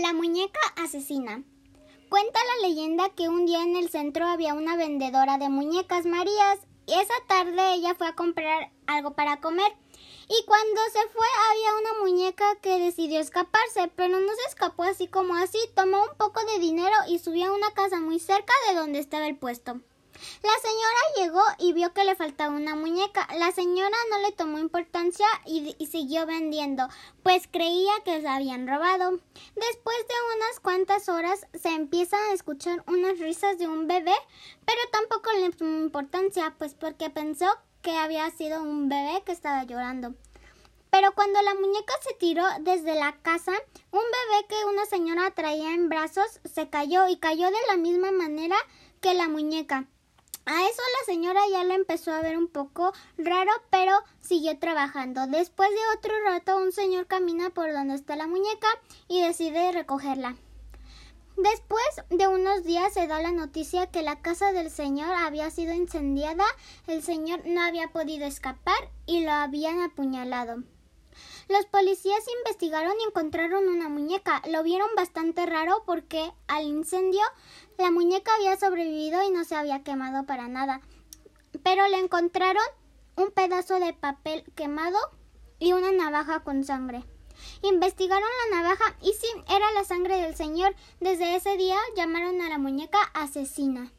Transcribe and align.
La 0.00 0.12
muñeca 0.12 0.60
asesina. 0.76 1.42
Cuenta 2.08 2.38
la 2.44 2.68
leyenda 2.68 3.08
que 3.16 3.28
un 3.28 3.46
día 3.46 3.64
en 3.64 3.74
el 3.74 3.88
centro 3.88 4.26
había 4.26 4.54
una 4.54 4.76
vendedora 4.76 5.38
de 5.38 5.48
muñecas 5.48 6.06
Marías 6.06 6.60
y 6.86 6.92
esa 6.92 7.14
tarde 7.26 7.74
ella 7.74 7.96
fue 7.96 8.06
a 8.06 8.14
comprar 8.14 8.70
algo 8.86 9.14
para 9.14 9.40
comer. 9.40 9.72
Y 10.28 10.44
cuando 10.46 10.80
se 10.92 11.08
fue 11.08 11.26
había 11.50 11.80
una 11.80 12.00
muñeca 12.04 12.44
que 12.62 12.78
decidió 12.78 13.18
escaparse, 13.18 13.90
pero 13.96 14.20
no 14.20 14.28
se 14.28 14.48
escapó 14.48 14.84
así 14.84 15.08
como 15.08 15.34
así, 15.34 15.58
tomó 15.74 16.00
un 16.00 16.16
poco 16.16 16.44
de 16.44 16.60
dinero 16.60 16.94
y 17.08 17.18
subió 17.18 17.48
a 17.48 17.56
una 17.56 17.72
casa 17.72 17.98
muy 17.98 18.20
cerca 18.20 18.52
de 18.68 18.76
donde 18.76 19.00
estaba 19.00 19.26
el 19.26 19.36
puesto. 19.36 19.80
La 20.42 20.52
señora 20.62 21.00
llegó 21.16 21.42
y 21.58 21.72
vio 21.72 21.92
que 21.92 22.04
le 22.04 22.14
faltaba 22.14 22.54
una 22.54 22.74
muñeca. 22.74 23.28
La 23.38 23.52
señora 23.52 23.96
no 24.10 24.18
le 24.20 24.32
tomó 24.32 24.58
importancia 24.58 25.26
y, 25.46 25.74
siguió 25.86 26.26
vendiendo, 26.26 26.88
pues 27.22 27.48
creía 27.50 27.92
que 28.04 28.20
se 28.20 28.28
habían 28.28 28.66
robado. 28.66 29.10
Después 29.54 29.96
de 29.96 30.36
unas 30.36 30.60
cuantas 30.60 31.08
horas 31.08 31.46
se 31.54 31.68
empiezan 31.68 32.20
a 32.30 32.34
escuchar 32.34 32.82
unas 32.86 33.18
risas 33.18 33.58
de 33.58 33.68
un 33.68 33.86
bebé, 33.86 34.14
pero 34.64 34.80
tampoco 34.92 35.30
le 35.32 35.50
tomó 35.50 35.78
importancia, 35.78 36.54
pues 36.58 36.74
porque 36.74 37.10
pensó 37.10 37.46
que 37.82 37.96
había 37.96 38.30
sido 38.30 38.62
un 38.62 38.88
bebé 38.88 39.22
que 39.24 39.32
estaba 39.32 39.64
llorando. 39.64 40.14
Pero 40.90 41.12
cuando 41.14 41.40
la 41.42 41.54
muñeca 41.54 41.92
se 42.00 42.14
tiró 42.14 42.44
desde 42.60 42.94
la 42.94 43.16
casa, 43.20 43.52
un 43.90 44.00
bebé 44.00 44.46
que 44.48 44.64
una 44.64 44.86
señora 44.86 45.30
traía 45.32 45.74
en 45.74 45.88
brazos 45.88 46.40
se 46.44 46.70
cayó 46.70 47.08
y 47.08 47.18
cayó 47.18 47.46
de 47.46 47.66
la 47.68 47.76
misma 47.76 48.10
manera 48.10 48.56
que 49.00 49.14
la 49.14 49.28
muñeca. 49.28 49.86
A 50.50 50.62
eso 50.62 50.80
la 50.98 51.04
señora 51.04 51.42
ya 51.52 51.62
lo 51.62 51.74
empezó 51.74 52.10
a 52.10 52.22
ver 52.22 52.38
un 52.38 52.48
poco 52.48 52.94
raro, 53.18 53.52
pero 53.68 53.92
siguió 54.22 54.58
trabajando. 54.58 55.26
Después 55.26 55.68
de 55.68 55.98
otro 55.98 56.14
rato, 56.24 56.56
un 56.56 56.72
señor 56.72 57.06
camina 57.06 57.50
por 57.50 57.70
donde 57.70 57.94
está 57.94 58.16
la 58.16 58.26
muñeca 58.26 58.66
y 59.08 59.20
decide 59.20 59.72
recogerla. 59.72 60.36
Después 61.36 61.84
de 62.08 62.28
unos 62.28 62.64
días 62.64 62.94
se 62.94 63.06
da 63.06 63.20
la 63.20 63.30
noticia 63.30 63.90
que 63.90 64.00
la 64.00 64.22
casa 64.22 64.52
del 64.52 64.70
señor 64.70 65.10
había 65.12 65.50
sido 65.50 65.74
incendiada, 65.74 66.46
el 66.86 67.02
señor 67.02 67.42
no 67.44 67.60
había 67.60 67.88
podido 67.88 68.24
escapar 68.24 68.90
y 69.04 69.24
lo 69.26 69.32
habían 69.32 69.82
apuñalado. 69.82 70.62
Los 71.48 71.66
policías 71.66 72.22
investigaron 72.44 72.94
y 73.00 73.04
encontraron 73.04 73.68
una 73.68 73.88
muñeca. 73.88 74.42
Lo 74.48 74.62
vieron 74.62 74.88
bastante 74.96 75.46
raro 75.46 75.82
porque 75.86 76.32
al 76.46 76.64
incendio 76.64 77.22
la 77.78 77.90
muñeca 77.90 78.34
había 78.36 78.56
sobrevivido 78.56 79.22
y 79.22 79.30
no 79.30 79.44
se 79.44 79.54
había 79.54 79.82
quemado 79.82 80.26
para 80.26 80.48
nada. 80.48 80.80
Pero 81.62 81.88
le 81.88 81.98
encontraron 81.98 82.64
un 83.16 83.30
pedazo 83.30 83.80
de 83.80 83.92
papel 83.94 84.44
quemado 84.54 84.98
y 85.58 85.72
una 85.72 85.92
navaja 85.92 86.40
con 86.40 86.64
sangre. 86.64 87.04
Investigaron 87.62 88.28
la 88.50 88.62
navaja 88.62 88.96
y 89.00 89.12
sí, 89.12 89.26
era 89.48 89.72
la 89.72 89.84
sangre 89.84 90.20
del 90.20 90.36
señor. 90.36 90.74
Desde 91.00 91.36
ese 91.36 91.56
día 91.56 91.76
llamaron 91.96 92.40
a 92.42 92.48
la 92.48 92.58
muñeca 92.58 92.98
asesina. 93.14 93.92